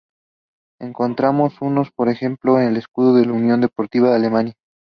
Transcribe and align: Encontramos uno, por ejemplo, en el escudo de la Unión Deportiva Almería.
Encontramos 0.79 1.57
uno, 1.61 1.83
por 1.95 2.09
ejemplo, 2.09 2.59
en 2.59 2.69
el 2.69 2.77
escudo 2.77 3.13
de 3.13 3.27
la 3.27 3.33
Unión 3.33 3.61
Deportiva 3.61 4.15
Almería. 4.15 4.55